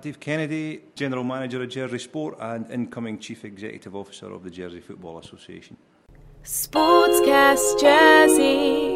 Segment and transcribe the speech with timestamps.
[0.00, 4.78] Dave Kennedy, General Manager of Jersey Sport and incoming Chief Executive Officer of the Jersey
[4.78, 5.76] Football Association.
[6.44, 8.94] Sportscast Jersey,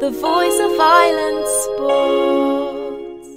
[0.00, 3.28] the voice of Island sports.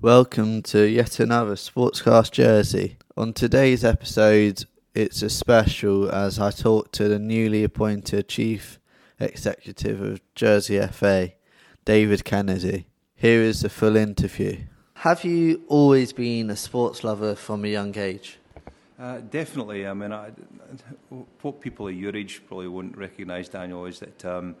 [0.00, 2.96] Welcome to yet another Sportscast Jersey.
[3.14, 8.78] On today's episode, it's a special as I talk to the newly appointed Chief
[9.20, 11.32] Executive of Jersey FA,
[11.84, 12.86] David Kennedy.
[13.16, 14.60] Here is the full interview.
[15.02, 18.36] Have you always been a sports lover from a young age?
[18.98, 19.86] Uh, definitely.
[19.86, 20.32] I mean, I,
[21.40, 24.56] what people of your age probably won't recognise, Daniel, is that um,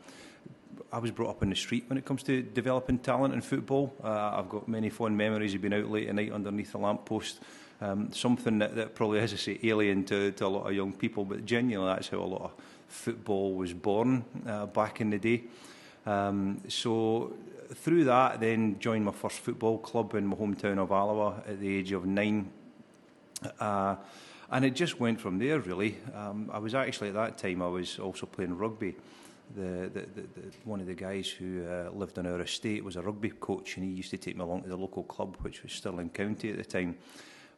[0.92, 3.92] I was brought up in the street when it comes to developing talent in football.
[4.00, 7.40] Uh, I've got many fond memories of being out late at night underneath a lamppost.
[7.80, 10.92] Um, something that, that probably, as I say, alien to, to a lot of young
[10.92, 12.52] people, but genuinely that's how a lot of
[12.86, 15.42] football was born uh, back in the day.
[16.06, 17.32] Um, so
[17.74, 21.76] through that, then joined my first football club in my hometown of Alloa at the
[21.76, 22.50] age of nine.
[23.60, 23.96] Uh,
[24.50, 25.98] and it just went from there, really.
[26.14, 28.96] Um, I was actually, at that time, I was also playing rugby.
[29.54, 32.96] The, the, the, the one of the guys who uh, lived on our estate was
[32.96, 35.62] a rugby coach, and he used to take me along to the local club, which
[35.62, 36.96] was Stirling County at the time.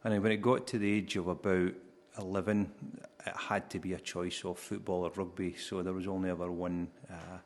[0.03, 1.73] And when it got to the age of about
[2.19, 2.71] 11,
[3.27, 5.55] it had to be a choice of football or rugby.
[5.55, 7.39] So there was only ever one uh,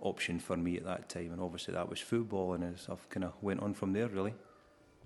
[0.00, 3.24] option for me at that time, and obviously that was football, and as I've kind
[3.24, 4.34] of went on from there, really.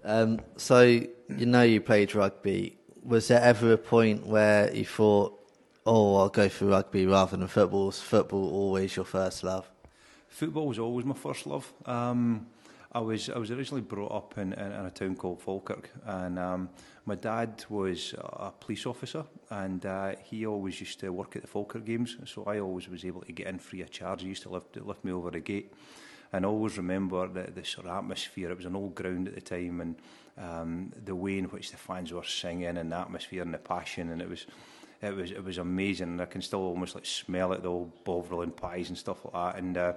[0.04, 2.76] Um, so you know you played rugby.
[3.02, 5.38] Was there ever a point where you thought,
[5.86, 7.86] "Oh, I'll go for rugby rather than football"?
[7.86, 9.70] Was football always your first love?
[10.28, 11.72] Football was always my first love.
[11.86, 12.46] Um,
[12.92, 16.38] I was I was originally brought up in, in, in a town called Falkirk, and
[16.40, 16.68] um,
[17.06, 21.48] my dad was a police officer, and uh, he always used to work at the
[21.48, 22.16] Falkirk games.
[22.24, 24.22] So I always was able to get in free of charge.
[24.22, 25.72] He used to lift, lift me over the gate,
[26.32, 28.50] and I always remember the, the sort of atmosphere.
[28.50, 29.94] It was an old ground at the time, and
[30.36, 34.10] um, the way in which the fans were singing, and the atmosphere and the passion,
[34.10, 34.46] and it was
[35.00, 36.20] it was it was amazing.
[36.20, 39.34] I can still almost like smell it, the old bovril and pies and stuff like
[39.34, 39.76] that, and.
[39.78, 39.92] Uh,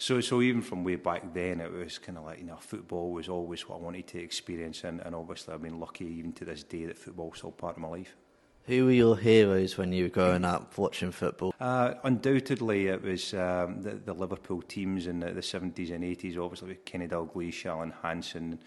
[0.00, 3.12] so, so even from way back then, it was kind of like, you know, football
[3.12, 4.82] was always what I wanted to experience.
[4.84, 7.82] And, and obviously, I've been lucky even to this day that football's still part of
[7.82, 8.16] my life.
[8.64, 11.52] Who were your heroes when you were growing up watching football?
[11.60, 16.38] Uh, undoubtedly, it was um, the, the Liverpool teams in the, the 70s and 80s,
[16.38, 18.58] obviously with Kenny Dalglish, Alan Hansen,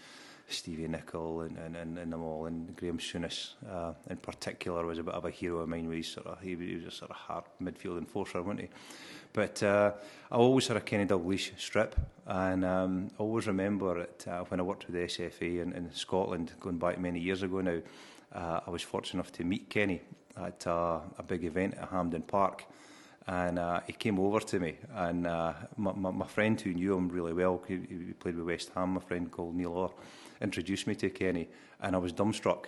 [0.46, 4.98] Stevie Nicol and, and, and, and them all, and Graham Souness uh, in particular was
[4.98, 5.90] a bit of a hero of mine.
[5.90, 8.68] He, sort of, he, he was a sort of hard midfield enforcer, wasn't he?
[9.34, 9.90] But uh,
[10.30, 14.60] I always had a Kenny Dalglish strip, and um, I always remember it uh, when
[14.60, 17.80] I worked with the SFA in, in Scotland, going back many years ago now.
[18.32, 20.02] Uh, I was fortunate enough to meet Kenny
[20.36, 22.64] at a big event at Hampden Park.
[23.26, 26.94] And uh, he came over to me, and uh, my, my, my friend who knew
[26.94, 29.94] him really well, he, he played with West Ham, my friend called Neil Orr,
[30.42, 31.48] introduced me to Kenny,
[31.80, 32.66] and I was dumbstruck.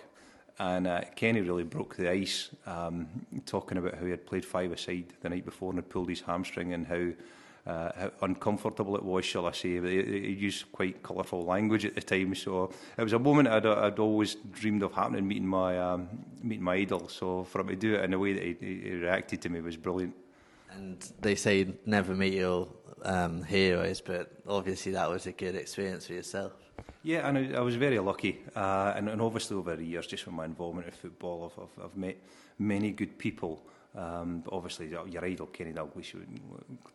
[0.59, 3.07] And uh, Kenny really broke the ice, um,
[3.45, 6.73] talking about how he had played five-a-side the night before and had pulled his hamstring
[6.73, 9.79] and how, uh, how uncomfortable it was, shall I say.
[9.79, 13.67] He, he used quite colourful language at the time, so it was a moment I'd,
[13.67, 16.09] I'd always dreamed of happening, meeting my um,
[16.41, 17.07] meeting my idol.
[17.07, 19.61] So for him to do it in the way that he, he reacted to me
[19.61, 20.15] was brilliant.
[20.71, 22.67] And they say never meet your
[23.03, 26.53] um, heroes, but obviously that was a good experience for yourself.
[27.03, 30.23] Yeah, and I, I was very lucky, uh, and, and obviously over the years, just
[30.23, 32.17] from my involvement in football, I've, I've, I've met
[32.59, 33.63] many good people.
[33.95, 36.15] Um, but obviously, your idol Kenny Dalglish,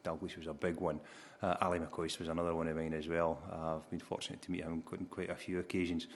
[0.04, 1.00] Dalglish was a big one.
[1.42, 3.42] Uh, Ally McCoist was another one of mine as well.
[3.50, 6.06] Uh, I've been fortunate to meet him on quite a few occasions.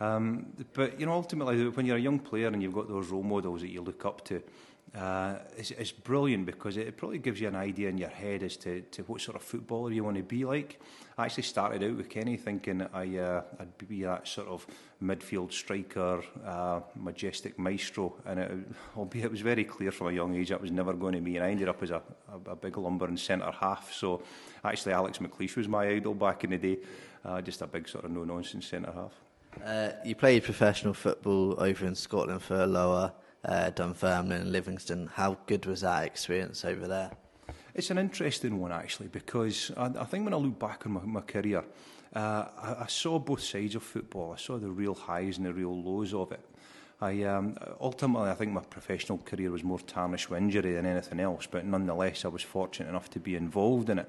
[0.00, 3.22] Um, but you know, ultimately, when you're a young player and you've got those role
[3.22, 4.42] models that you look up to,
[4.94, 8.80] uh, it's, brilliant because it, probably gives you an idea in your head as to,
[8.90, 10.80] to what sort of footballer you want to be like.
[11.16, 14.66] I actually started out with Kenny thinking I, uh, I'd be that sort of
[15.00, 18.50] midfield striker, uh, majestic maestro, and it,
[18.96, 21.36] albeit it was very clear from a young age that was never going to be,
[21.36, 22.02] and I ended up as a,
[22.32, 23.92] a, a big lumbering centre half.
[23.92, 24.22] So
[24.64, 26.78] actually, Alex McLeish was my idol back in the day,
[27.24, 29.12] uh, just a big sort of no-nonsense centre half.
[29.64, 33.12] Uh, you played professional football over in Scotland for Alloa
[33.44, 35.08] uh, Dunfermline and Livingston.
[35.14, 37.10] How good was that experience over there?
[37.74, 41.00] It's an interesting one actually because I, I think when I look back on my,
[41.02, 41.64] my career,
[42.14, 44.32] uh, I, I saw both sides of football.
[44.32, 46.40] I saw the real highs and the real lows of it.
[47.00, 51.20] I um, ultimately I think my professional career was more tarnished with injury than anything
[51.20, 54.08] else, but nonetheless I was fortunate enough to be involved in it.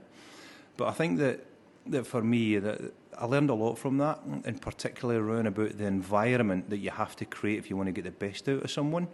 [0.76, 1.46] But I think that
[1.88, 5.86] that for me that I learned a lot from that, and particularly around about the
[5.86, 8.72] environment that you have to create if you want to get the best out of
[8.72, 9.08] someone.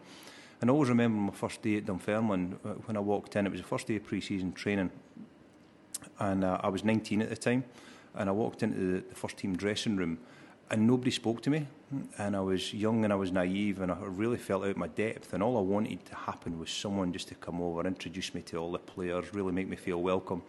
[0.59, 3.45] And I always remember my first day at Dunfermline uh, when I walked in.
[3.45, 4.91] It was the first day of pre-season training,
[6.19, 7.63] and uh, I was 19 at the time.
[8.15, 10.17] And I walked into the, the first team dressing room,
[10.69, 11.67] and nobody spoke to me.
[12.17, 15.33] And I was young and I was naive and I really felt out my depth.
[15.33, 18.57] And all I wanted to happen was someone just to come over, introduce me to
[18.57, 20.41] all the players, really make me feel welcome,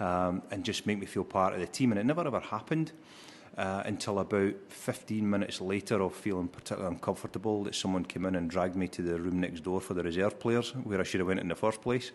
[0.00, 1.92] um, and just make me feel part of the team.
[1.92, 2.92] And it never ever happened.
[3.56, 8.50] Uh, until about 15 minutes later of feeling particularly uncomfortable that someone came in and
[8.50, 11.28] dragged me to the room next door for the reserve players where I should have
[11.28, 12.10] went in the first place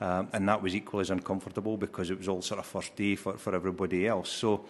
[0.00, 3.14] um, and that was equally as uncomfortable because it was all sort of first day
[3.14, 4.64] for, for everybody else so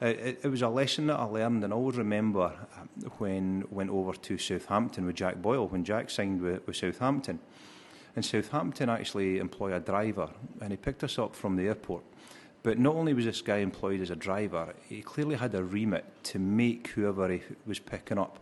[0.00, 3.90] it, it was a lesson that I learned and I always remember uh, when went
[3.90, 7.40] over to Southampton with Jack Boyle when Jack signed with, with Southampton
[8.16, 10.28] and Southampton actually employ a driver
[10.60, 12.02] and he picked us up from the airport
[12.66, 16.04] But not only was this guy employed as a driver, he clearly had a remit
[16.24, 18.40] to make whoever he was picking up,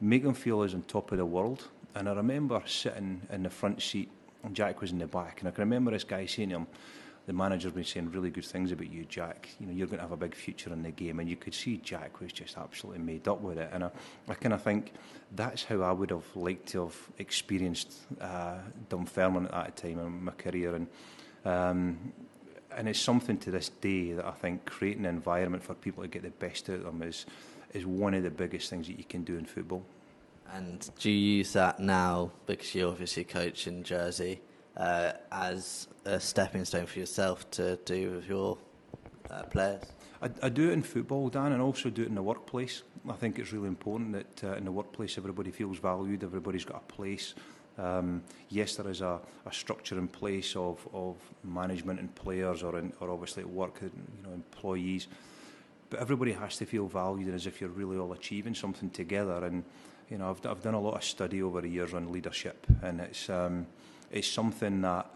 [0.00, 1.66] make them feel as on top of the world.
[1.96, 4.10] And I remember sitting in the front seat,
[4.44, 6.66] and Jack was in the back, and I can remember this guy saying to him,
[7.28, 9.50] the manager's been saying really good things about you, Jack.
[9.60, 11.20] You know, you're going to have a big future in the game.
[11.20, 13.68] And you could see Jack was just absolutely made up with it.
[13.70, 13.90] And I,
[14.26, 14.94] I kind of think
[15.32, 18.56] that's how I would have liked to have experienced uh,
[18.88, 20.74] Dunfermline at that time in my career.
[20.74, 20.86] And
[21.44, 22.14] um,
[22.74, 26.08] and it's something to this day that I think creating an environment for people to
[26.08, 27.26] get the best out of them is
[27.74, 29.84] is one of the biggest things that you can do in football.
[30.54, 34.40] And do you use that now because you obviously coach in Jersey
[34.78, 38.58] uh, as a stepping stone for yourself to do with your
[39.30, 39.82] uh, players?
[40.22, 42.82] I, I do it in football, Dan, and also do it in the workplace.
[43.08, 46.82] I think it's really important that uh, in the workplace everybody feels valued, everybody's got
[46.88, 47.34] a place.
[47.78, 52.78] Um, yes, there is a, a structure in place of, of management and players, or,
[52.78, 53.90] in, or obviously at work, you
[54.24, 55.06] know, employees.
[55.90, 59.44] But everybody has to feel valued, and as if you're really all achieving something together.
[59.44, 59.64] And
[60.10, 63.00] you know, I've, I've done a lot of study over the years on leadership, and
[63.00, 63.66] it's um,
[64.10, 65.06] it's something that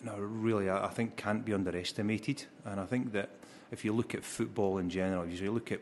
[0.00, 2.44] you know really I, I think can't be underestimated.
[2.64, 3.30] And I think that
[3.70, 5.80] if you look at football in general, if you look at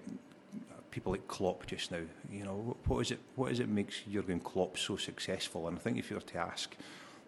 [0.97, 2.01] people like Klopp just now.
[2.33, 3.19] You know, what is it?
[3.35, 5.69] What is it makes Jurgen Klopp so successful?
[5.69, 6.75] And I think if you were to ask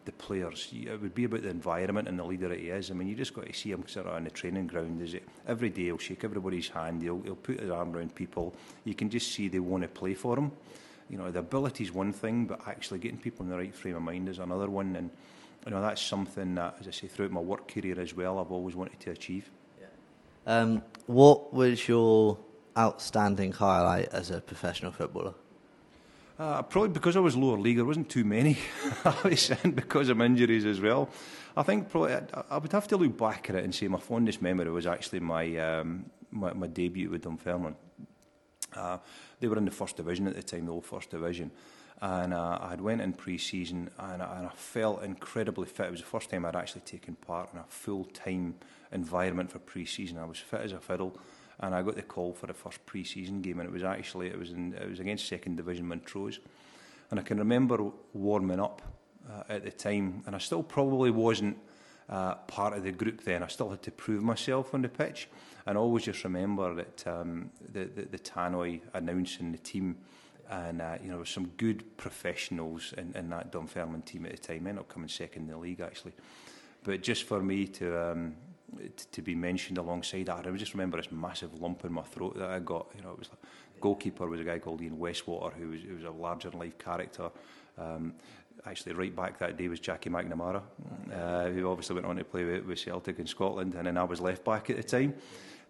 [0.06, 2.90] the players, it would be about the environment and the leader that he is.
[2.90, 5.02] I mean, you just got to see him sort of on the training ground.
[5.02, 5.84] Is it every day?
[5.84, 7.02] He'll shake everybody's hand.
[7.02, 8.54] He'll, he'll put his arm around people.
[8.84, 10.50] You can just see they want to play for him.
[11.10, 13.96] You know, the ability is one thing, but actually getting people in the right frame
[13.96, 14.96] of mind is another one.
[14.96, 15.10] And
[15.64, 18.52] you know, that's something that, as I say, throughout my work career as well, I've
[18.52, 19.50] always wanted to achieve.
[19.80, 19.86] Yeah.
[20.46, 22.38] Um, what was your
[22.76, 25.34] outstanding highlight as a professional footballer?
[26.38, 28.58] Uh, probably because I was lower league, there wasn't too many.
[29.64, 31.08] and because of injuries as well.
[31.56, 33.98] I think probably I, I would have to look back at it and say my
[33.98, 37.74] fondest memory was actually my um, my, my debut with Dunfermline.
[38.74, 38.98] Uh,
[39.40, 41.50] they were in the first division at the time, the old first division,
[42.00, 45.86] and uh, I had went in pre-season and, and I felt incredibly fit.
[45.86, 48.54] It was the first time I'd actually taken part in a full-time
[48.92, 50.18] environment for pre-season.
[50.18, 51.18] I was fit as a fiddle
[51.60, 54.38] and I got the call for the first pre-season game, and it was actually it
[54.38, 56.38] was in, it was against second division Montrose,
[57.10, 58.82] and I can remember warming up
[59.28, 61.58] uh, at the time, and I still probably wasn't
[62.08, 63.42] uh, part of the group then.
[63.42, 65.28] I still had to prove myself on the pitch.
[65.66, 69.96] And I always just remember that um, the, the, the tannoy announcing the team
[70.50, 74.66] and uh, you know some good professionals in, in that Dunfermline team at the time.
[74.66, 76.12] Ended up coming second in the league actually,
[76.84, 78.34] but just for me to um,
[78.96, 82.38] to, to be mentioned alongside that, I just remember this massive lump in my throat
[82.38, 82.86] that I got.
[82.96, 83.40] You know, it was like,
[83.80, 86.78] goalkeeper was a guy called Ian Westwater who was, who was a larger than life
[86.78, 87.30] character.
[87.76, 88.14] Um,
[88.66, 90.62] actually, right back that day was Jackie McNamara,
[91.12, 94.04] uh, who obviously went on to play with, with Celtic in Scotland, and then I
[94.04, 95.14] was left back at the time.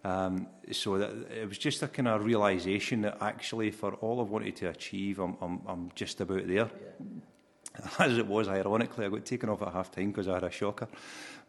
[0.03, 4.29] Um, so that, it was just a kind of realisation that actually, for all I've
[4.29, 6.69] wanted to achieve, I'm, I'm, I'm just about there.
[6.69, 7.89] Yeah.
[7.99, 10.51] As it was, ironically, I got taken off at half time because I had a
[10.51, 10.87] shocker.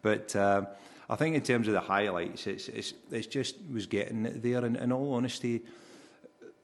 [0.03, 0.67] But um,
[1.09, 4.65] I think in terms of the highlights, it's it's, it's just was getting there.
[4.65, 5.63] And in all honesty,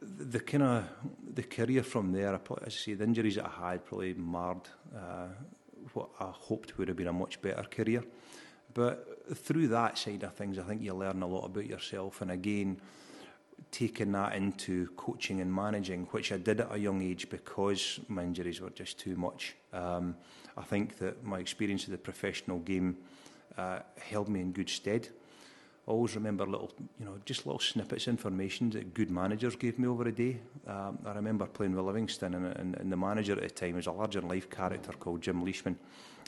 [0.01, 0.85] the kind of
[1.35, 5.29] the career from there, as I say, the injuries that I had probably marred uh,
[5.93, 8.05] what I hoped would have been a much better career.
[8.75, 12.21] But through that side of things, I think you learn a lot about yourself.
[12.21, 12.79] And again,
[13.71, 18.23] taking that into coaching and managing, which I did at a young age because my
[18.23, 19.57] injuries were just too much.
[19.73, 20.17] Um,
[20.57, 22.99] I think that my experience of the professional game
[23.57, 25.09] uh, held me in good stead.
[25.87, 29.87] Always remember little, you know, just little snippets of information that good managers gave me
[29.87, 30.41] over a day.
[30.67, 33.87] Um, I remember playing with Livingston, and, and, and the manager at the time was
[33.87, 35.79] a larger life character called Jim Leishman.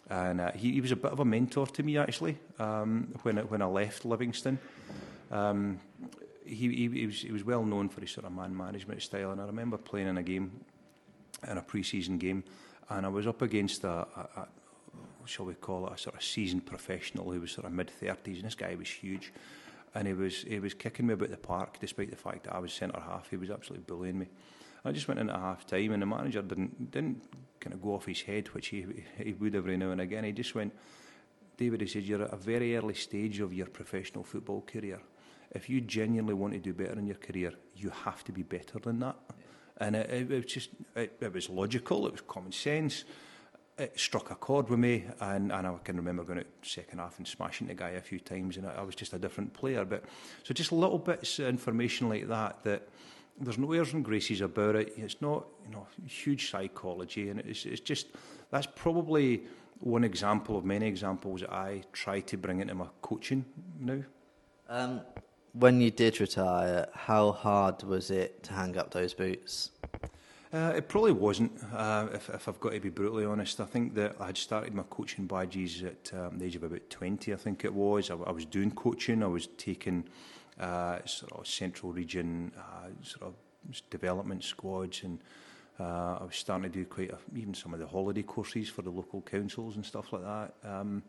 [0.08, 3.36] And uh, he, he was a bit of a mentor to me, actually, um, when,
[3.38, 4.60] when I left Livingston.
[5.32, 5.80] Um,
[6.46, 9.32] he, he, he, was, he was well known for his sort of man management style,
[9.32, 10.52] and I remember playing in a game,
[11.50, 12.44] in a pre-season game,
[12.90, 14.48] and I was up against a, a,
[15.28, 18.44] shall we call it, a sort of seasoned professional who was sort of mid-30s, and
[18.44, 19.32] this guy was huge.
[19.94, 22.58] and he was he was kicking me about the park, despite the fact that I
[22.58, 23.30] was centre half.
[23.30, 24.28] He was absolutely bullying me.
[24.84, 27.22] I just went in at half time, and the manager didn't didn't
[27.60, 30.24] kind of go off his head, which he he would every now and again.
[30.24, 30.72] He just went,
[31.56, 31.80] David.
[31.80, 35.00] He said, "You're at a very early stage of your professional football career.
[35.50, 38.78] If you genuinely want to do better in your career, you have to be better
[38.78, 39.16] than that."
[39.78, 42.06] And it, it, it was just it, it was logical.
[42.06, 43.04] It was common sense
[43.78, 47.18] it struck a chord with me, and, and I can remember going out second half
[47.18, 49.84] and smashing the guy a few times, and I, I was just a different player.
[49.84, 50.04] But
[50.42, 52.88] so just little bits of information like that that
[53.40, 54.94] there's no airs and graces about it.
[54.96, 58.08] It's not you know huge psychology, and it's it's just
[58.50, 59.42] that's probably
[59.80, 63.44] one example of many examples that I try to bring into my coaching
[63.78, 64.02] now.
[64.68, 65.00] Um,
[65.52, 69.70] when you did retire, how hard was it to hang up those boots?
[70.52, 73.60] Uh, it probably wasn't, uh, if, if I've got to be brutally honest.
[73.60, 76.88] I think that I had started my coaching badges at um, the age of about
[76.88, 78.10] 20, I think it was.
[78.10, 80.04] I, I was doing coaching, I was taking
[80.58, 83.34] uh, sort of central region uh, sort of
[83.90, 85.18] development squads and
[85.78, 88.80] uh, I was starting to do quite a, even some of the holiday courses for
[88.80, 90.54] the local councils and stuff like that.
[90.64, 91.02] Um,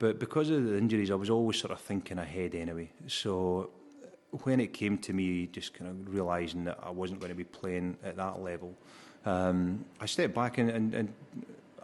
[0.00, 2.90] but because of the injuries, I was always sort of thinking ahead anyway.
[3.06, 3.70] So
[4.44, 7.44] when it came to me just kind of realising that I wasn't going to be
[7.44, 8.74] playing at that level,
[9.26, 11.12] um, I stepped back and, and, and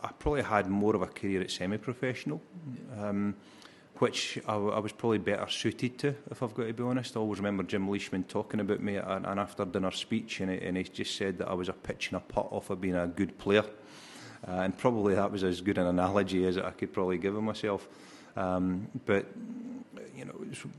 [0.03, 2.41] I probably had more of a career at semi-professional,
[2.99, 3.35] um,
[3.99, 7.17] which I, I was probably better suited to, if I've got to be honest.
[7.17, 10.77] I always remember Jim Leishman talking about me at an, after-dinner speech, and he, and
[10.77, 13.07] he just said that I was a pitch and a putt off of being a
[13.07, 13.65] good player.
[14.47, 17.89] Uh, and probably that was as good an analogy as I could probably give myself.
[18.37, 19.27] Um, but
[20.19, 20.35] you know,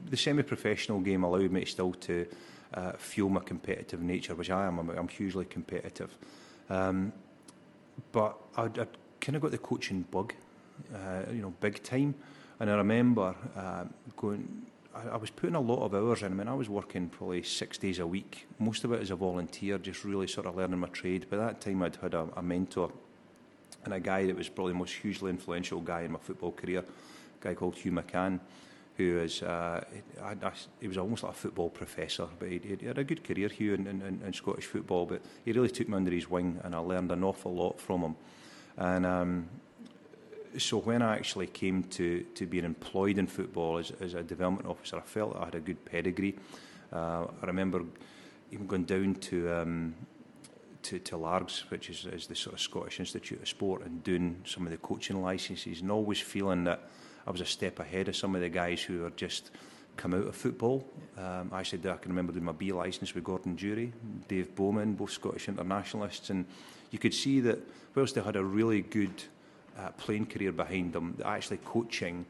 [0.09, 2.27] the semi-professional game allowed me still to
[2.73, 4.79] uh, fuel my competitive nature, which I am.
[4.79, 6.15] I'm, I'm hugely competitive.
[6.69, 7.13] Um,
[8.11, 8.87] but I, I
[9.21, 10.33] kind of got the coaching bug,
[10.93, 12.15] uh, you know, big time.
[12.59, 13.85] And I remember uh,
[14.17, 16.33] going, I, I was putting a lot of hours in.
[16.33, 19.15] I mean, I was working probably six days a week, most of it as a
[19.15, 21.29] volunteer, just really sort of learning my trade.
[21.29, 22.91] By that time, I'd had a, a mentor
[23.85, 26.79] and a guy that was probably the most hugely influential guy in my football career,
[26.79, 28.41] a guy called Hugh McCann
[28.99, 29.81] who is uh,
[30.21, 30.51] I, I,
[30.81, 33.73] he was almost like a football professor, but he, he had a good career here
[33.73, 35.05] in, in, in Scottish football.
[35.05, 38.01] But he really took me under his wing, and I learned an awful lot from
[38.01, 38.15] him.
[38.77, 39.49] And um,
[40.57, 44.67] so when I actually came to to being employed in football as, as a development
[44.67, 46.35] officer, I felt I had a good pedigree.
[46.91, 47.81] Uh, I remember
[48.51, 49.61] even going down to.
[49.61, 49.95] Um,
[50.81, 54.41] to, to Largs, which is, is the sort of Scottish Institute of Sport, and doing
[54.45, 56.89] some of the coaching licenses, and always feeling that
[57.27, 59.51] I was a step ahead of some of the guys who are just
[59.97, 60.87] come out of football.
[61.17, 63.91] Um, I said I can remember doing my B licence with Gordon Jury,
[64.27, 66.45] Dave Bowman, both Scottish internationalists, and
[66.91, 67.59] you could see that
[67.95, 69.23] whilst they had a really good
[69.77, 72.25] uh, playing career behind them, actually coaching,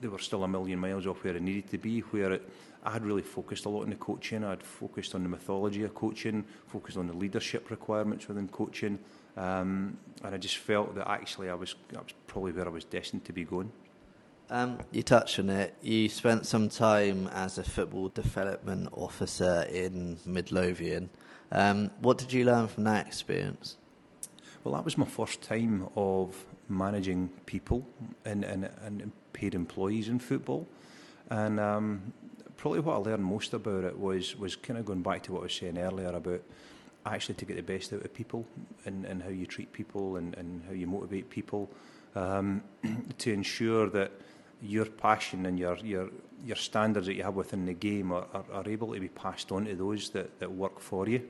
[0.00, 2.00] they were still a million miles off where it needed to be.
[2.00, 2.50] Where it,
[2.84, 5.94] I had really focused a lot on the coaching, I'd focused on the mythology of
[5.94, 8.98] coaching, focused on the leadership requirements within coaching.
[9.36, 12.84] Um, and I just felt that actually I was, that was probably where I was
[12.84, 13.72] destined to be going.
[14.50, 15.74] Um, you touched on it.
[15.82, 21.10] You spent some time as a football development officer in Midlothian.
[21.50, 23.76] Um, what did you learn from that experience?
[24.62, 27.86] Well, that was my first time of managing people
[28.24, 30.66] and, and, and paid employees in football.
[31.30, 32.12] And um,
[32.56, 35.40] probably what I learned most about it was, was kind of going back to what
[35.40, 36.42] I was saying earlier about
[37.06, 38.46] actually to get the best out of people
[38.86, 41.70] and, and how you treat people and, and how you motivate people
[42.14, 42.62] um,
[43.18, 44.12] to ensure that
[44.62, 46.08] your passion and your your
[46.44, 49.50] your standards that you have within the game are, are, are able to be passed
[49.50, 51.22] on to those that, that work for you.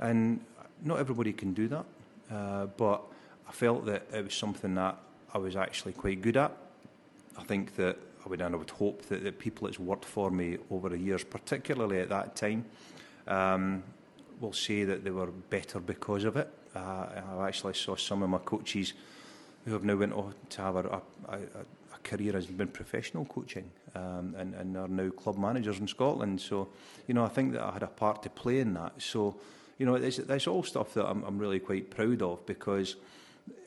[0.00, 0.40] And
[0.82, 1.84] not everybody can do that,
[2.30, 3.02] uh, but
[3.48, 4.98] I felt that it was something that
[5.32, 6.56] I was actually quite good at.
[7.36, 10.30] I think that I would, and I would hope that the people that's worked for
[10.30, 12.64] me over the years, particularly at that time,
[13.26, 13.82] um,
[14.40, 16.48] will say that they were better because of it.
[16.74, 17.06] Uh,
[17.38, 18.92] I actually saw some of my coaches
[19.64, 21.38] who have now went on to have a, a, a,
[22.04, 26.40] career has been professional coaching um, and, and are now club managers in Scotland.
[26.40, 26.68] So,
[27.06, 28.92] you know, I think that I had a part to play in that.
[29.02, 29.36] So,
[29.78, 32.96] you know, it's, it's all stuff that I'm, I'm really quite proud of because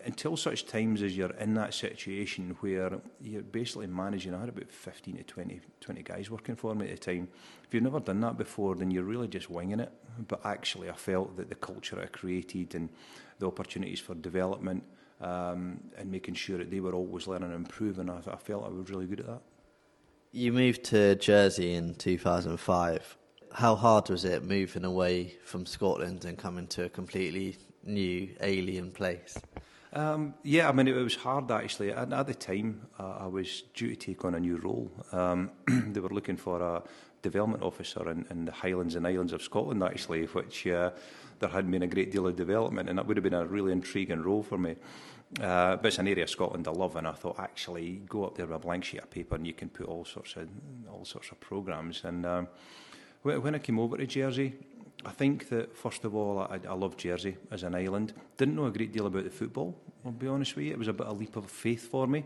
[0.06, 4.72] until such times as you're in that situation where you're basically managing, I had about
[4.72, 7.28] 15 to 20, 20 guys working for me at the time.
[7.64, 9.92] If you've never done that before, then you're really just winging it.
[10.28, 12.90] But actually, I felt that the culture I created and
[13.40, 14.84] the opportunities for development
[15.22, 18.10] um, and making sure that they were always learning and improving.
[18.10, 19.42] I, I felt I was really good at that.
[20.32, 23.18] You moved to Jersey in 2005.
[23.54, 28.92] How hard was it moving away from Scotland and coming to a completely new alien
[28.92, 29.38] place?
[29.94, 31.92] Um, yeah, I mean, it, it was hard actually.
[31.92, 34.92] At, at the time, uh, I was due to take on a new role.
[35.12, 36.84] Um, they were looking for a
[37.22, 40.92] development officer in, in the Highlands and Islands of Scotland, actually, which uh,
[41.40, 43.72] there hadn't been a great deal of development, and that would have been a really
[43.72, 44.76] intriguing role for me.
[45.40, 48.36] Uh, but it's an area of Scotland I love, and I thought actually go up
[48.36, 50.50] there with a blank sheet of paper, and you can put all sorts of
[50.92, 52.04] all sorts of programs.
[52.04, 52.48] And um,
[53.24, 54.54] when I came over to Jersey,
[55.06, 58.14] I think that first of all, I, I love Jersey as an island.
[58.38, 59.76] Didn't know a great deal about the football.
[60.06, 62.08] I'll be honest with you, it was a bit of a leap of faith for
[62.08, 62.26] me.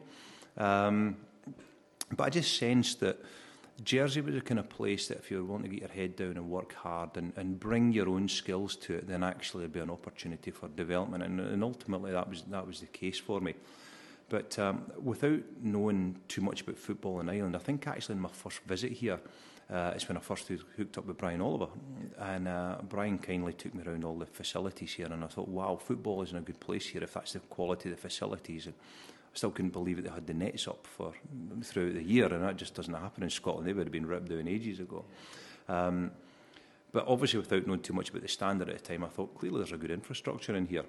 [0.57, 1.17] Um,
[2.15, 3.19] but I just sensed that
[3.83, 6.15] Jersey was the kind of place that if you were willing to get your head
[6.15, 9.73] down and work hard and, and bring your own skills to it, then actually there'd
[9.73, 11.23] be an opportunity for development.
[11.23, 13.55] And, and ultimately, that was that was the case for me.
[14.29, 18.29] But um, without knowing too much about football in Ireland, I think actually in my
[18.29, 19.19] first visit here,
[19.71, 21.67] uh, it's when I first hooked up with Brian Oliver.
[22.19, 25.75] And uh, Brian kindly took me around all the facilities here, and I thought, wow,
[25.75, 28.67] football is in a good place here if that's the quality of the facilities.
[28.67, 31.13] And I still couldn't believe that they had the nets up for
[31.63, 33.67] throughout the year, and that just doesn't happen in Scotland.
[33.67, 35.03] They would have been ripped down ages ago.
[35.67, 36.11] Um,
[36.91, 39.57] but obviously, without knowing too much about the standard at the time, I thought clearly
[39.57, 40.85] there's a good infrastructure in here.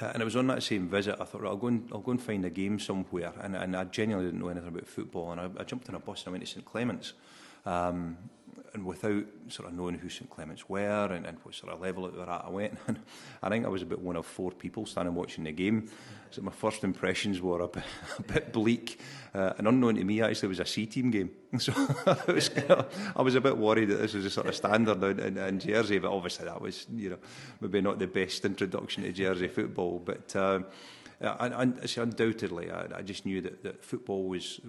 [0.00, 2.00] Uh, and it was on that same visit, I thought, right, I'll go and I'll
[2.00, 3.32] go and find a game somewhere.
[3.40, 5.32] And, and I genuinely didn't know anything about football.
[5.32, 7.12] And I, I jumped on a bus and I went to St Clements.
[7.66, 8.16] Um,
[8.74, 12.06] and without sort of knowing who St Clements were and, and what sort of level
[12.06, 12.78] it were at, I went.
[12.86, 12.98] And
[13.42, 15.90] I think I was about one of four people standing watching the game.
[16.30, 17.84] So my first impressions were a bit,
[18.18, 19.00] a bit bleak.
[19.34, 21.30] Uh, and unknown to me, actually, it was a C team game.
[21.58, 21.72] So
[22.06, 22.50] I, was,
[23.16, 25.58] I was a bit worried that this was a sort of standard in, in, in
[25.58, 25.98] Jersey.
[25.98, 27.18] But obviously, that was, you know,
[27.60, 30.02] maybe not the best introduction to Jersey football.
[30.04, 30.36] But.
[30.36, 30.68] Um, uh,
[31.20, 34.60] and, and see, undoubtedly, I, I just knew that, that football was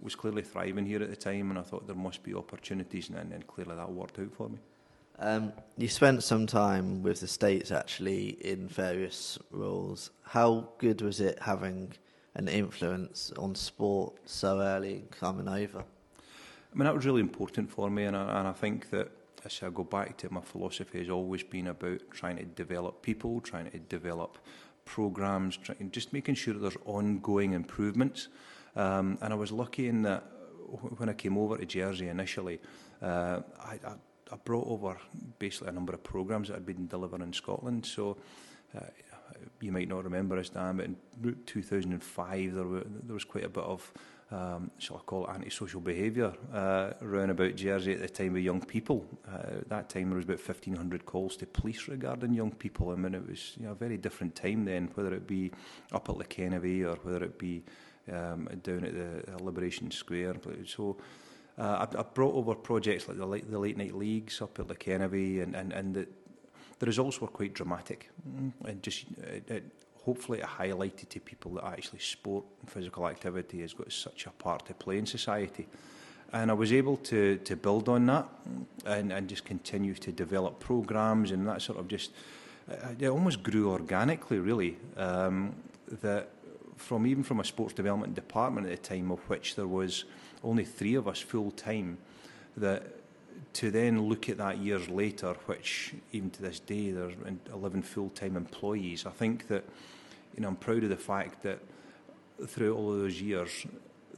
[0.00, 3.32] was clearly thriving here at the time, and I thought there must be opportunities, and,
[3.32, 4.58] and clearly that worked out for me.
[5.18, 10.10] Um, you spent some time with the States actually in various roles.
[10.22, 11.92] How good was it having
[12.34, 15.78] an influence on sport so early coming over?
[15.78, 19.10] I mean, that was really important for me, and I, and I think that
[19.44, 23.02] as I go back to it, my philosophy has always been about trying to develop
[23.02, 24.38] people, trying to develop
[24.84, 28.28] programs, trying, just making sure that there's ongoing improvements.
[28.76, 30.24] Um, and I was lucky in that
[30.96, 32.60] when I came over to Jersey initially,
[33.02, 33.94] uh, I, I,
[34.32, 34.96] I brought over
[35.38, 37.86] basically a number of programs that I'd been delivered in Scotland.
[37.86, 38.16] So
[38.76, 38.80] uh,
[39.60, 43.48] you might not remember us, Dan, but in 2005 there, were, there was quite a
[43.48, 43.92] bit of
[44.30, 48.42] um, shall I call it antisocial behaviour uh, around about Jersey at the time with
[48.42, 49.06] young people.
[49.28, 52.90] Uh, at that time there was about 1,500 calls to police regarding young people.
[52.90, 55.52] I mean, it was you know, a very different time then, whether it be
[55.92, 57.62] up at the Kennedy or whether it be
[58.10, 60.36] um, down at the uh, Liberation Square.
[60.66, 60.96] So
[61.58, 64.68] uh, I, I brought over projects like the late, the late night leagues up at
[64.68, 66.08] the Kennedy and, and, and the,
[66.78, 68.10] the results were quite dramatic.
[68.28, 68.66] Mm-hmm.
[68.66, 69.64] And just it, it,
[70.04, 74.30] hopefully it highlighted to people that actually sport and physical activity has got such a
[74.30, 75.66] part to play in society.
[76.32, 78.28] And I was able to, to build on that
[78.84, 82.10] and, and just continue to develop programs and that sort of just,
[82.98, 84.76] it almost grew organically really.
[84.96, 85.54] Um,
[86.02, 86.30] that
[86.76, 90.04] from even from a sports development department at the time of which there was
[90.42, 91.98] only three of us full time
[92.56, 92.82] that
[93.54, 97.14] to then look at that years later which even to this day there's
[97.52, 99.64] 11 full time employees I think that
[100.34, 101.60] you know, I'm proud of the fact that
[102.46, 103.66] throughout all of those years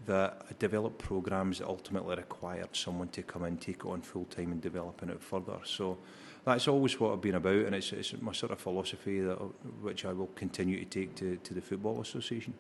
[0.07, 4.25] that I developed programs that ultimately required someone to come and take it on full
[4.27, 5.59] time and developing it further.
[5.65, 5.99] So
[6.45, 9.35] that's always what I've been about, and it's, it's my sort of philosophy that
[9.83, 12.55] which I will continue to take to, to the Football Association.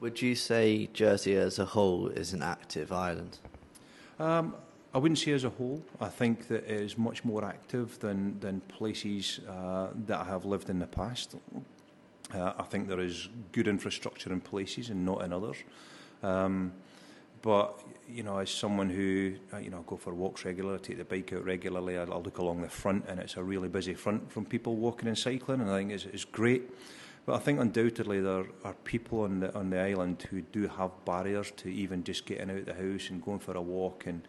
[0.00, 3.38] Would you say Jersey as a whole is an active island?
[4.18, 4.54] Um,
[4.94, 5.82] I wouldn't say as a whole.
[6.00, 10.46] I think that it is much more active than, than places uh, that I have
[10.46, 11.36] lived in the past.
[12.34, 15.56] Uh, I think there is good infrastructure in places and not in others.
[16.22, 16.72] Um,
[17.42, 21.04] but you know, as someone who uh, you know go for walks regularly, take the
[21.04, 24.32] bike out regularly, I, I look along the front, and it's a really busy front
[24.32, 26.62] from people walking and cycling, and I think it's, it's great.
[27.26, 30.90] But I think undoubtedly there are people on the on the island who do have
[31.04, 34.26] barriers to even just getting out of the house and going for a walk and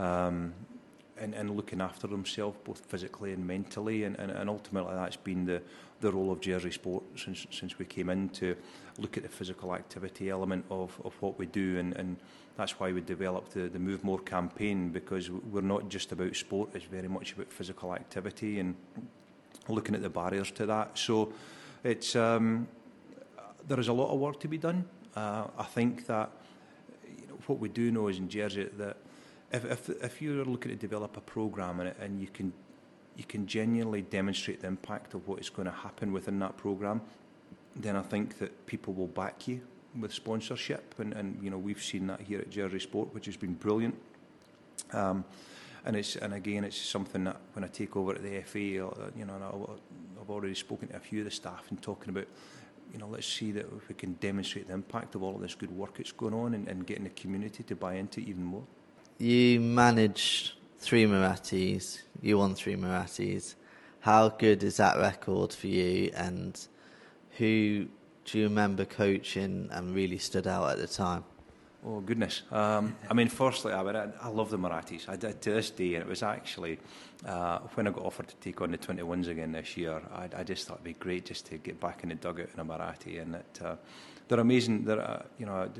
[0.00, 0.54] um,
[1.18, 5.44] and, and looking after themselves both physically and mentally, and, and, and ultimately that's been
[5.44, 5.62] the
[6.00, 8.56] the role of Jersey Sport since since we came in to
[8.98, 12.16] look at the physical activity element of, of what we do and, and
[12.56, 16.70] that's why we developed the, the Move More campaign because we're not just about sport,
[16.74, 18.74] it's very much about physical activity and
[19.68, 20.98] looking at the barriers to that.
[20.98, 21.32] So
[21.84, 22.68] it's um,
[23.66, 24.84] there is a lot of work to be done.
[25.14, 26.30] Uh, I think that
[27.18, 28.96] you know, what we do know is in Jersey that
[29.52, 32.52] if, if, if you're looking to develop a program and, and you can
[33.16, 37.02] you can genuinely demonstrate the impact of what is going to happen within that program,
[37.76, 39.60] then I think that people will back you
[39.98, 43.36] with sponsorship, and, and you know we've seen that here at Jersey Sport, which has
[43.36, 43.96] been brilliant.
[44.92, 45.24] Um,
[45.84, 49.10] and it's and again, it's something that when I take over at the FA, uh,
[49.16, 49.44] you know, and
[50.20, 52.26] I've already spoken to a few of the staff and talking about,
[52.92, 55.54] you know, let's see that if we can demonstrate the impact of all of this
[55.54, 58.44] good work that's going on and, and getting the community to buy into it even
[58.44, 58.64] more.
[59.20, 63.54] You managed three Murattis, you won three Murattis.
[64.00, 66.58] How good is that record for you, and
[67.36, 67.88] who
[68.24, 71.24] do you remember coaching and really stood out at the time?
[71.84, 72.44] Oh goodness!
[72.50, 75.06] Um, I mean, firstly, I, mean, I, I love the Murattis.
[75.06, 76.78] I did to this day, and it was actually
[77.26, 80.00] uh, when I got offered to take on the 21s again this year.
[80.14, 82.60] I, I just thought it'd be great just to get back in the dugout in
[82.60, 83.76] a Muratti, and it, uh,
[84.28, 84.84] they're amazing.
[84.86, 85.70] They're uh, you know,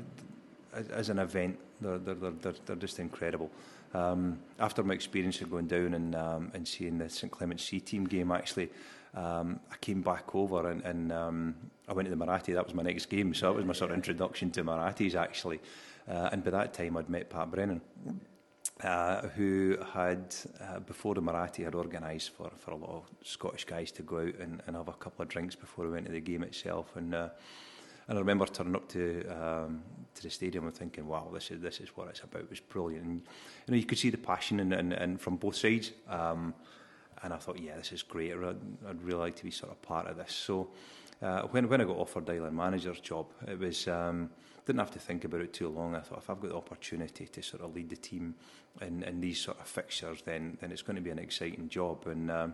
[0.91, 3.49] as an event, they're they're they're, they're just incredible.
[3.93, 7.79] Um, after my experience of going down and um, and seeing the St Clement C
[7.79, 8.69] team game, actually,
[9.13, 11.55] um, I came back over and, and um,
[11.87, 12.53] I went to the Muratti.
[12.53, 15.59] That was my next game, so that was my sort of introduction to Murattis actually.
[16.07, 17.81] Uh, and by that time, I'd met Pat Brennan,
[18.83, 23.65] uh, who had, uh, before the Muratti, had organised for, for a lot of Scottish
[23.65, 26.11] guys to go out and, and have a couple of drinks before we went to
[26.11, 26.95] the game itself.
[26.95, 27.29] And uh,
[28.07, 29.83] and I remember turning up to um,
[30.15, 32.59] to the stadium and thinking, "Wow, this is this is what it's about." It was
[32.59, 33.21] brilliant, and
[33.67, 35.91] you know you could see the passion and and, and from both sides.
[36.07, 36.53] Um,
[37.23, 38.33] and I thought, yeah, this is great.
[38.33, 38.55] I'd,
[38.87, 40.33] I'd really like to be sort of part of this.
[40.33, 40.71] So
[41.21, 43.87] uh, when when I got offered the island manager's job, it was.
[43.87, 44.29] Um,
[44.65, 45.95] didn't have to think about it too long.
[45.95, 48.35] I thought if I've got the opportunity to sort of lead the team
[48.81, 52.07] in, in these sort of fixtures, then then it's going to be an exciting job.
[52.07, 52.53] And um,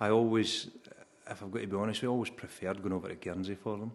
[0.00, 0.68] I always,
[1.30, 3.92] if I've got to be honest, I always preferred going over to Guernsey for them.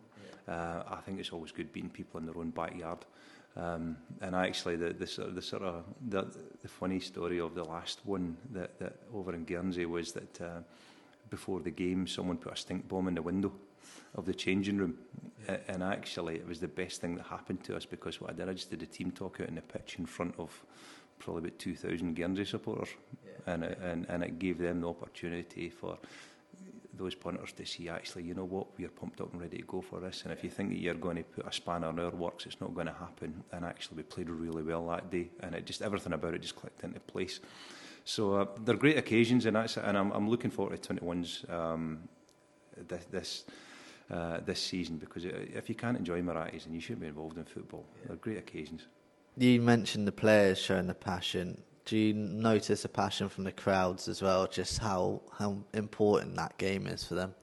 [0.47, 2.99] Uh, I think it's always good beating people in their own backyard.
[3.55, 6.25] Um, and actually, the, the, sort of, the sort of the,
[6.61, 10.61] the funny story of the last one that, that over in Guernsey was that uh,
[11.29, 13.51] before the game, someone put a stink bomb in the window
[14.15, 14.97] of the changing room.
[15.47, 15.57] Yeah.
[15.67, 18.49] And actually, it was the best thing that happened to us because what I did,
[18.49, 20.63] I just did a team talk out in the pitch in front of
[21.19, 22.89] probably about 2,000 Guernsey supporters.
[23.25, 23.53] Yeah.
[23.53, 25.97] And, it, and, and it gave them the opportunity for
[26.93, 29.81] those punters to see actually, you know what, we're pumped up and ready to go
[29.81, 30.23] for this.
[30.23, 32.59] And if you think that you're going to put a spanner in our works, it's
[32.59, 33.43] not going to happen.
[33.51, 36.55] And actually, we played really well that day, and it just everything about it just
[36.55, 37.39] clicked into place.
[38.03, 41.99] So uh, they're great occasions, and that's and I'm, I'm looking forward to 21s um,
[42.87, 43.05] this.
[43.05, 43.43] this
[44.11, 47.45] uh, this season because if you can't enjoy Murattis, then you shouldn't be involved in
[47.45, 47.85] football.
[48.01, 48.07] Yeah.
[48.09, 48.87] They're great occasions.
[49.37, 51.61] You mentioned the players showing the passion.
[51.85, 54.47] Do you notice a passion from the crowds as well?
[54.47, 57.33] Just how how important that game is for them.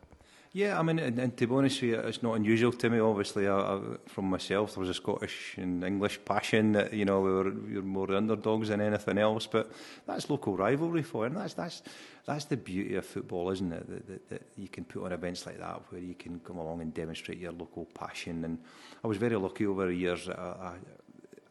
[0.53, 2.99] Yeah, I mean, and, and to be honest with you, it's not unusual to me.
[2.99, 7.21] Obviously, I, I, from myself, there was a Scottish and English passion that you know
[7.21, 9.47] we were, we were more underdogs than anything else.
[9.47, 9.71] But
[10.07, 11.83] that's local rivalry for, and that's that's
[12.25, 13.89] that's the beauty of football, isn't it?
[13.89, 16.81] That, that, that you can put on events like that where you can come along
[16.81, 18.45] and demonstrate your local passion.
[18.45, 18.59] And
[19.05, 20.29] I was very lucky over the years.
[20.31, 20.73] I,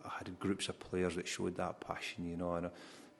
[0.08, 2.30] I, had groups of players that showed that passion.
[2.30, 2.70] You know, and uh,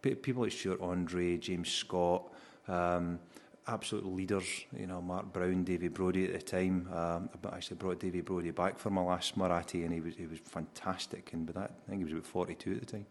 [0.02, 2.24] people like Stuart Andre, James Scott.
[2.68, 3.20] Um,
[3.68, 6.88] absolute leaders, you know, Mark Brown, Davy Brody at the time.
[6.94, 10.26] Um, I actually brought Davy Brody back for my last Muratti, and he was he
[10.26, 11.32] was fantastic.
[11.34, 13.06] And by that, I think he was about 42 at the time.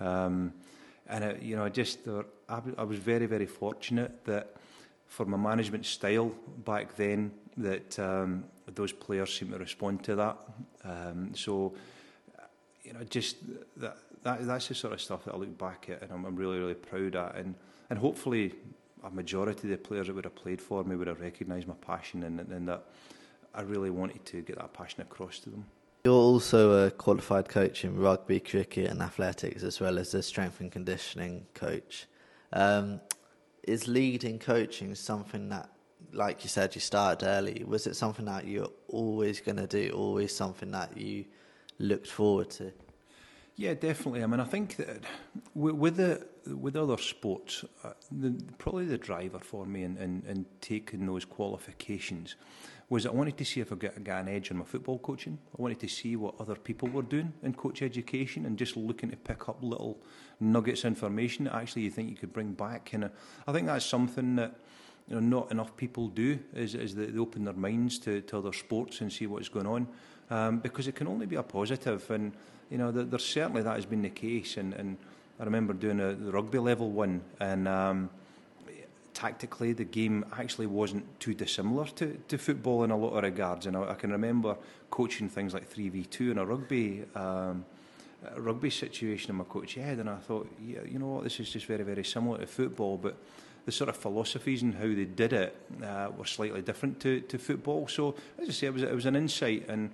[0.00, 0.52] Um,
[1.08, 4.56] and it, you know, I just uh, I, I was very very fortunate that
[5.06, 6.32] for my management style
[6.64, 10.36] back then that um, those players seemed to respond to that.
[10.84, 11.74] Um, so
[12.88, 13.36] you know, just
[13.76, 16.36] that, that that's the sort of stuff that I look back at, and I'm, I'm
[16.36, 17.54] really really proud at, and
[17.90, 18.54] and hopefully
[19.04, 21.74] a majority of the players that would have played for me would have recognised my
[21.74, 22.82] passion and, and that
[23.54, 25.64] I really wanted to get that passion across to them.
[26.04, 30.60] You're also a qualified coach in rugby, cricket, and athletics, as well as a strength
[30.60, 32.06] and conditioning coach.
[32.52, 33.00] Um,
[33.62, 35.68] is leading coaching something that,
[36.12, 37.64] like you said, you started early?
[37.66, 41.24] Was it something that you're always going to do, always something that you
[41.78, 42.72] looked forward to?
[43.56, 44.22] Yeah, definitely.
[44.22, 45.02] I mean, I think that
[45.52, 50.46] with the with other sports, uh, the, probably the driver for me in, in, in
[50.60, 52.36] taking those qualifications
[52.88, 55.38] was I wanted to see if I got, got an edge on my football coaching.
[55.58, 59.10] I wanted to see what other people were doing in coach education and just looking
[59.10, 59.98] to pick up little
[60.40, 62.92] nuggets of information that actually you think you could bring back.
[62.92, 63.10] And
[63.46, 64.54] I think that's something that
[65.08, 68.52] you know not enough people do is, is they open their minds to, to other
[68.52, 69.88] sports and see what's going on
[70.30, 72.10] um, because it can only be a positive.
[72.10, 72.32] and
[72.70, 74.56] you know, there, there certainly that has been the case.
[74.56, 74.96] And, and
[75.40, 78.10] I remember doing a, the rugby level one, and um,
[79.14, 83.66] tactically the game actually wasn't too dissimilar to, to football in a lot of regards.
[83.66, 84.56] And I, I can remember
[84.90, 87.04] coaching things like 3v2 in a rugby.
[87.14, 87.64] Um,
[88.34, 91.38] a rugby situation in my coach head and I thought yeah, you know what this
[91.38, 93.16] is just very very similar to football but
[93.68, 97.36] the sort of philosophies and how they did it uh, were slightly different to, to
[97.36, 97.86] football.
[97.86, 99.68] So, as I say, it was, it was an insight.
[99.68, 99.90] And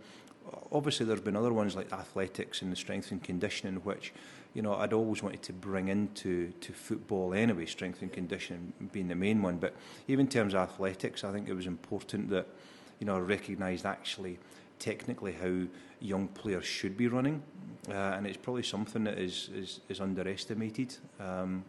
[0.73, 4.13] obviously, there's been other ones like athletics and the strength and conditioning, which
[4.55, 7.67] you know I'd always wanted to bring into to football anyway.
[7.67, 9.75] Strength and conditioning being the main one, but
[10.09, 12.47] even in terms of athletics, I think it was important that
[12.99, 14.39] you know I recognised actually
[14.79, 15.67] technically how
[16.01, 17.43] young players should be running,
[17.89, 20.97] uh, and it's probably something that is is, is underestimated.
[21.21, 21.65] Um,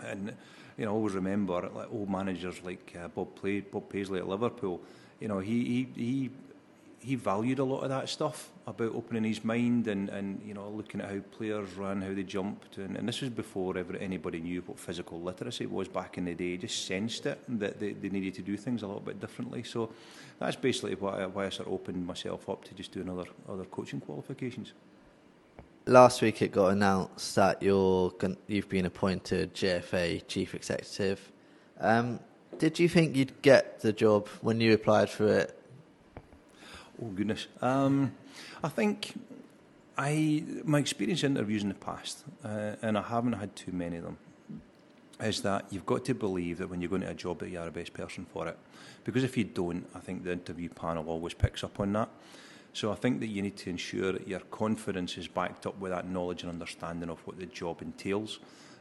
[0.00, 0.34] and
[0.76, 4.28] you know, I always remember like old managers like uh, Bob Play, Bob Paisley at
[4.28, 4.80] Liverpool.
[5.20, 6.30] You know, he he he
[6.98, 10.68] he valued a lot of that stuff about opening his mind and, and you know
[10.68, 14.40] looking at how players ran, how they jumped, and, and this was before ever anybody
[14.40, 16.56] knew what physical literacy was back in the day.
[16.56, 19.62] Just sensed it that they, they needed to do things a little bit differently.
[19.62, 19.90] So
[20.38, 23.28] that's basically why I, why I sort of opened myself up to just doing other
[23.48, 24.72] other coaching qualifications
[25.86, 28.12] last week it got announced that you're
[28.48, 31.32] you've been appointed GFA chief executive.
[31.78, 32.20] Um,
[32.58, 35.58] did you think you'd get the job when you applied for it?
[37.02, 38.12] Oh goodness, um,
[38.64, 39.12] I think
[39.98, 43.98] I my experience in interviews in the past, uh, and I haven't had too many
[43.98, 44.16] of them,
[45.20, 47.58] is that you've got to believe that when you're going to a job that you
[47.58, 48.56] are the best person for it,
[49.04, 52.08] because if you don't, I think the interview panel always picks up on that.
[52.72, 55.92] So I think that you need to ensure that your confidence is backed up with
[55.92, 58.38] that knowledge and understanding of what the job entails.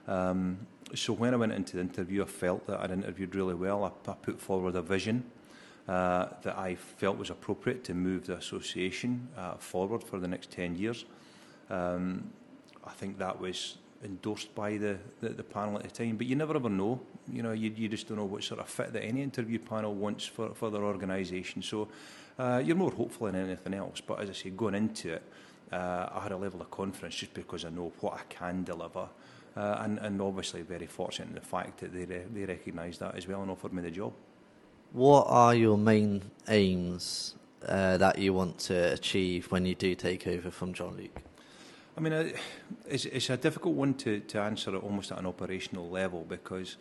[0.07, 3.83] Um, so when I went into the interview, I felt that I'd interviewed really well.
[3.83, 5.23] I, I put forward a vision
[5.87, 10.51] uh, that I felt was appropriate to move the association uh, forward for the next
[10.51, 11.05] 10 years.
[11.69, 12.31] Um,
[12.83, 16.35] I think that was endorsed by the, the, the panel at the time, but you
[16.35, 17.01] never ever know.
[17.31, 19.93] You know, you, you just don't know what sort of fit that any interview panel
[19.93, 21.61] wants for, for their organisation.
[21.61, 21.87] So
[22.37, 24.01] uh, you're more hopeful than anything else.
[24.01, 25.23] But as I say, going into it,
[25.71, 29.07] uh, I had a level of confidence just because I know what I can deliver.
[29.57, 33.15] Uh, and, and obviously very fortunate in the fact that they, re- they recognised that
[33.15, 34.13] as well and offered me the job.
[34.95, 37.35] What are your main aims
[37.67, 41.21] uh, that you want to achieve when you do take over from John Luke?
[41.97, 42.29] I mean, uh,
[42.87, 46.77] it's, it's a difficult one to, to answer almost at an operational level because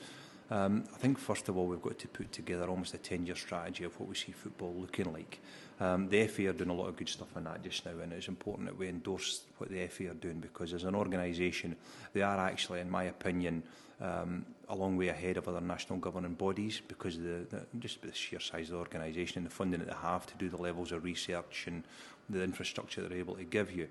[0.51, 3.85] Um, I think first of all we've got to put together almost a 10-year strategy
[3.85, 5.41] of what we see football looking like.
[5.81, 8.13] Um, the FA are doing a lot of good stuff on that just now and
[8.13, 11.77] it's important that we endorse what the FA are doing because as an organisation
[12.13, 13.63] they are actually, in my opinion,
[14.01, 18.03] um, a long way ahead of other national governing bodies because of the, the, just
[18.03, 20.61] the sheer size of the organisation and the funding that they have to do the
[20.61, 21.85] levels of research and
[22.31, 23.89] the infrastructure they're able to give you.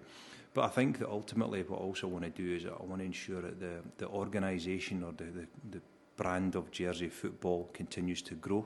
[0.54, 3.06] But I think that ultimately what I also want to do is I want to
[3.06, 5.82] ensure that the, the organisation or the, the, the
[6.16, 8.66] brand of Jersey football continues to grow.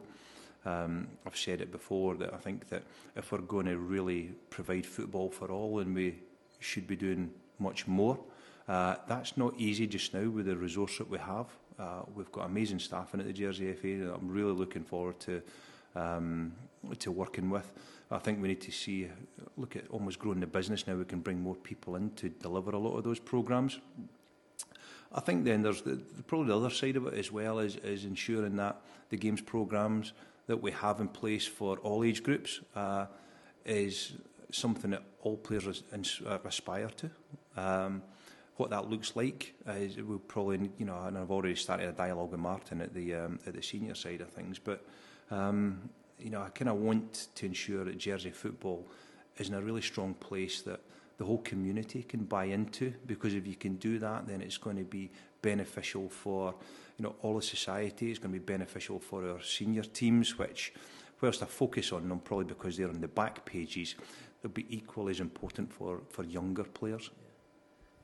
[0.66, 2.84] Um, I've said it before that I think that
[3.16, 6.20] if we're going to really provide football for all, and we
[6.60, 8.20] should be doing much more.
[8.68, 11.48] Uh, that's not easy just now with the resource that we have.
[11.80, 15.20] Uh, we've got amazing staff in at the Jersey FA that I'm really looking forward
[15.22, 15.42] to
[15.96, 16.54] um,
[17.00, 17.72] to working with.
[18.10, 19.10] I think we need to see,
[19.58, 20.96] look at almost growing the business now.
[20.96, 23.80] We can bring more people in to deliver a lot of those programs.
[25.14, 28.06] I think then there's the, probably the other side of it as well is, is
[28.06, 30.14] ensuring that the games programs
[30.48, 33.08] that we have in place for all age groups uh,
[33.66, 34.14] is
[34.52, 35.84] something that all players
[36.46, 37.10] aspire to.
[37.58, 38.04] Um,
[38.58, 39.56] what that looks like.
[39.68, 43.16] Is we'll probably, you know, and I've already started a dialogue with Martin at the
[43.16, 44.86] um, at the senior side of things, but
[45.32, 45.90] um,
[46.20, 48.88] you know, I kind of want to ensure that Jersey football
[49.38, 50.82] is in a really strong place that
[51.18, 54.78] the whole community can buy into because if you can do that then it's going
[54.78, 55.10] to be
[55.42, 56.54] beneficial for
[56.98, 58.10] you know all of society.
[58.10, 60.74] It's going to be beneficial for our senior teams which
[61.22, 63.96] whilst I focus on them probably because they're on the back pages
[64.42, 67.10] they'll be equally as important for for younger players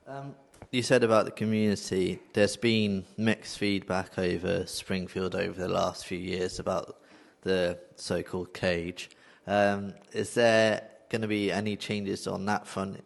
[0.06, 0.34] um,
[0.70, 6.18] you said about the community there's been mixed feedback over Springfield over the last few
[6.18, 6.98] years about
[7.42, 9.10] the so-called cage
[9.46, 13.00] um, is there going to be any changes on that front?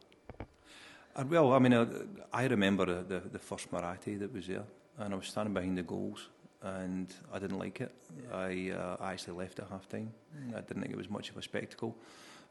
[1.17, 1.87] Uh, well, I mean, uh,
[2.33, 4.63] I remember uh, the, the first Muratti that was there,
[4.99, 6.29] and I was standing behind the goals,
[6.63, 7.93] and I didn't like it.
[8.31, 8.37] Yeah.
[8.37, 10.13] I, uh, I actually left at half time.
[10.57, 11.97] I didn't think it was much of a spectacle.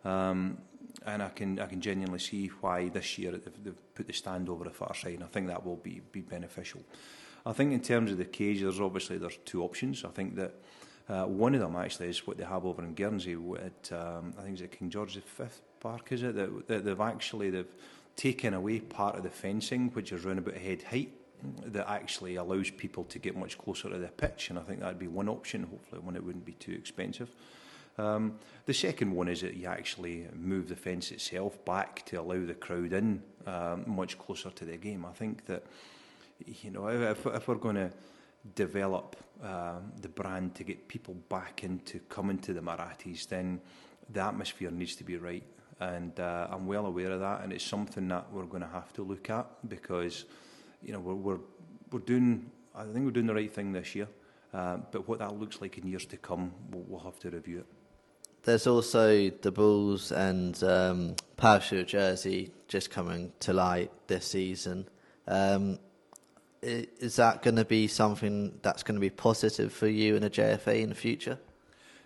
[0.06, 0.58] Um,
[1.06, 4.50] and I can I can genuinely see why this year they've, they've put the stand
[4.50, 6.82] over the far side, and I think that will be, be beneficial.
[7.46, 10.04] I think in terms of the cage, there's obviously there's two options.
[10.04, 10.54] I think that
[11.10, 13.38] Uh, one of them actually is what they have over in Guernsey
[13.70, 15.44] at um, I think it's at King George V
[15.80, 16.36] Park, is it?
[16.36, 17.76] That, that they've actually they've
[18.16, 21.12] taken away part of the fencing, which is around about head height,
[21.74, 25.00] that actually allows people to get much closer to the pitch, and I think that'd
[25.00, 25.64] be one option.
[25.64, 27.30] Hopefully, one that wouldn't be too expensive.
[27.98, 32.46] Um, the second one is that you actually move the fence itself back to allow
[32.46, 35.06] the crowd in um, much closer to the game.
[35.06, 35.64] I think that
[36.46, 37.92] you know if, if we're going to
[38.56, 43.60] develop um, the brand to get people back into coming to the Murattis, then
[44.10, 45.44] the atmosphere needs to be right.
[45.80, 48.92] And uh, I'm well aware of that, and it's something that we're going to have
[48.94, 50.26] to look at because,
[50.82, 51.40] you know, we're, we're,
[51.92, 54.08] we're doing, I think we're doing the right thing this year.
[54.54, 57.60] Uh, but what that looks like in years to come, we'll, we'll have to review
[57.60, 57.77] it.
[58.44, 61.16] There's also the Bulls and um,
[61.86, 64.88] jersey just coming to light this season.
[65.28, 65.80] Um,
[66.62, 70.30] is that going to be something that's going to be positive for you in a
[70.30, 71.38] JFA in the future?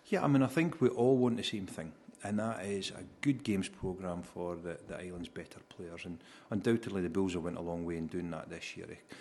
[0.08, 3.04] Yeah, I mean, I think we all want the same thing, and that is a
[3.22, 6.06] good games programme for the, the island's better players.
[6.06, 9.16] And undoubtedly, the Bulls have went a long way in doing that this year eh,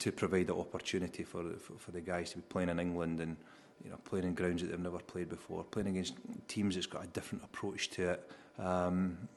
[0.00, 3.36] to provide the opportunity for, for, for the guys to be playing in England and
[3.84, 6.14] you know, playing in grounds that they've never played before, playing against
[6.48, 8.30] teams that's got a different approach to it.
[8.58, 9.28] Um,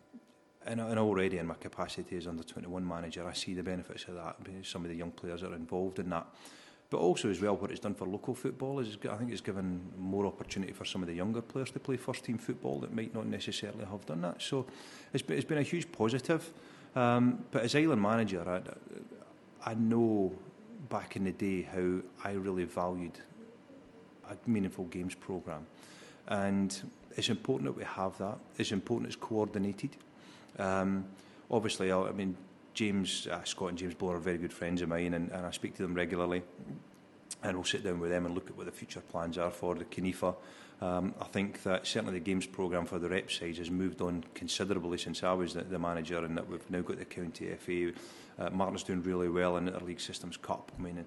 [0.65, 4.15] and, and already in my capacity as under 21 manager, I see the benefits of
[4.15, 4.37] that.
[4.63, 6.25] Some of the young players are involved in that.
[6.89, 9.81] But also as well, what it's done for local football is, I think it's given
[9.97, 13.13] more opportunity for some of the younger players to play first team football that might
[13.13, 14.41] not necessarily have done that.
[14.41, 14.65] So
[15.13, 16.51] it's been, it's been a huge positive.
[16.95, 20.31] Um, but as Island manager, I, I know
[20.89, 23.19] back in the day how I really valued
[24.29, 25.65] a meaningful games programme.
[26.27, 28.37] And it's important that we have that.
[28.57, 29.95] It's important it's coordinated.
[30.57, 31.05] Um,
[31.49, 32.35] obviously, I, I mean,
[32.73, 35.51] James uh, Scott and James Blower are very good friends of mine, and, and I
[35.51, 36.43] speak to them regularly.
[37.43, 39.75] And we'll sit down with them and look at what the future plans are for
[39.75, 40.35] the CNIFA.
[40.81, 44.25] Um, I think that certainly the games programme for the rep side has moved on
[44.33, 47.93] considerably since I was the, the manager, and that we've now got the county FA.
[48.37, 50.71] Uh, Martin's doing really well in the League Systems Cup.
[50.77, 51.05] I mean,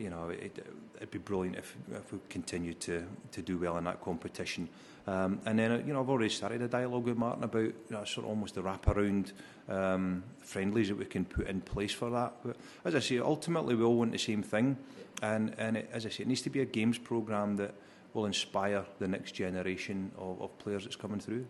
[0.00, 3.84] you know, it, it'd be brilliant if, if we continue to, to do well in
[3.84, 4.68] that competition.
[5.06, 8.04] Um, and then, you know, I've already started a dialogue with Martin about you know,
[8.04, 9.32] sort of almost the wraparound
[9.68, 12.34] um, friendlies that we can put in place for that.
[12.44, 14.76] But as I say, ultimately we all want the same thing.
[15.22, 17.74] And, and it, as I say, it needs to be a games programme that
[18.14, 21.46] will inspire the next generation of, of players that's coming through.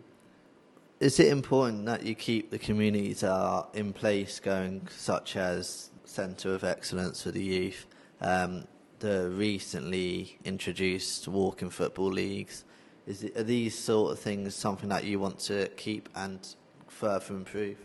[0.99, 5.89] Is it important that you keep the communities that are in place going, such as
[6.05, 7.87] Centre of Excellence for the Youth,
[8.21, 8.65] um,
[8.99, 12.63] the recently introduced walking football leagues.
[13.07, 16.39] Is it, are these sort of things something that you want to keep and
[16.87, 17.77] further improve?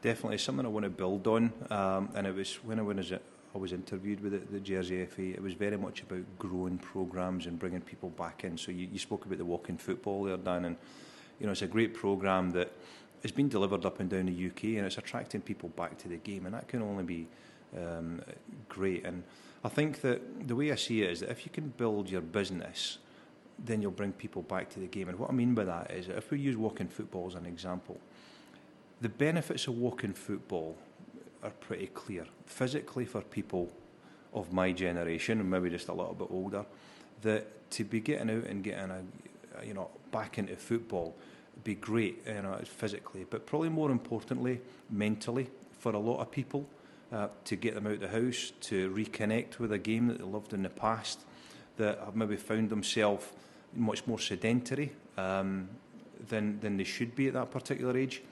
[0.00, 1.52] Definitely something I want to build on.
[1.70, 5.22] Um, and it was when I was I was interviewed with the, Jersey FA.
[5.22, 8.58] It was very much about growing programs and bringing people back in.
[8.58, 10.76] So you, you spoke about the walking football there, Dan, and
[11.38, 12.72] you know it's a great program that
[13.22, 16.16] has been delivered up and down the UK, and it's attracting people back to the
[16.16, 17.28] game, and that can only be
[17.78, 18.20] um,
[18.68, 19.04] great.
[19.04, 19.22] And
[19.64, 22.20] I think that the way I see it is that if you can build your
[22.20, 22.98] business,
[23.58, 25.08] then you'll bring people back to the game.
[25.08, 27.46] And what I mean by that is that if we use walking football as an
[27.46, 27.98] example,
[29.00, 30.76] the benefits of walking football
[31.42, 32.26] are pretty clear.
[32.44, 33.70] Physically, for people
[34.34, 36.66] of my generation, and maybe just a little bit older,
[37.22, 39.02] that to be getting out and getting a,
[39.64, 41.14] you know, back into football
[41.62, 45.48] be great, you know, physically, but probably more importantly, mentally,
[45.78, 46.66] for a lot of people
[47.12, 50.24] uh, to get them out of the house, to reconnect with a game that they
[50.24, 51.20] loved in the past,
[51.76, 53.26] that have maybe found themselves
[53.74, 55.68] much more sedentary um,
[56.28, 58.22] than, than they should be at that particular age,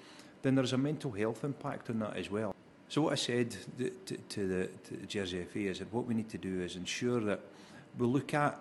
[0.42, 2.54] then there's a mental health impact on that as well.
[2.88, 6.14] So what I said to, to, the, to the Jersey FA is that what we
[6.14, 7.40] need to do is ensure that
[7.98, 8.58] we look at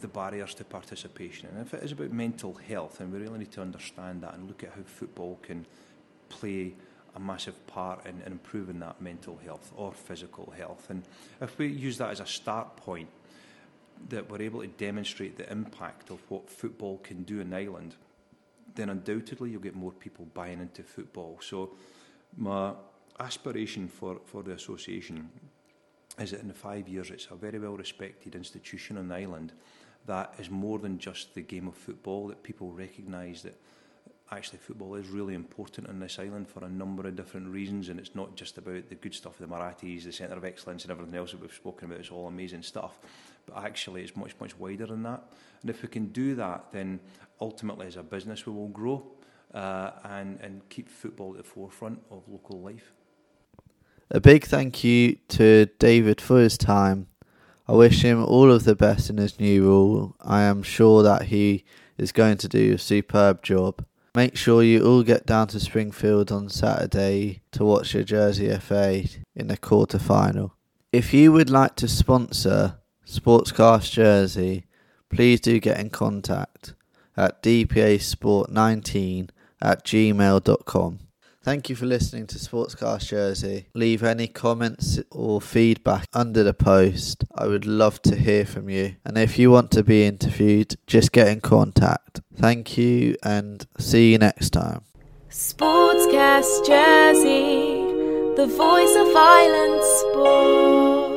[0.00, 1.48] the barriers to participation.
[1.48, 4.46] And if it is about mental health, then we really need to understand that and
[4.46, 5.66] look at how football can
[6.28, 6.74] play
[7.16, 10.86] a massive part in, in improving that mental health or physical health.
[10.90, 11.04] And
[11.40, 13.08] if we use that as a start point,
[14.08, 17.94] that we're able to demonstrate the impact of what football can do in Ireland,
[18.74, 21.38] then undoubtedly you'll get more people buying into football.
[21.40, 21.70] So
[22.36, 22.72] my
[23.20, 25.30] aspiration for, for the association
[26.18, 29.52] is that in five years it's a very well respected institution in Ireland
[30.06, 33.58] that is more than just the game of football, that people recognise that
[34.32, 38.00] actually football is really important on this island for a number of different reasons and
[38.00, 41.14] it's not just about the good stuff the Murattis, the Centre of Excellence and everything
[41.14, 42.98] else that we've spoken about, it's all amazing stuff
[43.46, 45.22] but actually it's much much wider than that
[45.60, 46.98] and if we can do that then
[47.40, 49.04] ultimately as a business we will grow
[49.54, 52.92] uh, and, and keep football at the forefront of local life.
[54.10, 57.06] A big thank you to David for his time.
[57.66, 60.16] I wish him all of the best in his new role.
[60.20, 61.64] I am sure that he
[61.96, 63.84] is going to do a superb job.
[64.16, 69.02] Make sure you all get down to Springfield on Saturday to watch your Jersey FA
[69.34, 70.54] in the quarter final.
[70.92, 74.66] If you would like to sponsor Sportscast Jersey,
[75.10, 76.74] please do get in contact
[77.16, 80.98] at dpasport19 at gmail.com.
[81.44, 83.66] Thank you for listening to Sportscast Jersey.
[83.74, 87.22] Leave any comments or feedback under the post.
[87.34, 88.96] I would love to hear from you.
[89.04, 92.22] And if you want to be interviewed, just get in contact.
[92.34, 94.84] Thank you and see you next time.
[95.28, 97.92] Sportscast Jersey,
[98.36, 101.13] the voice of island sport.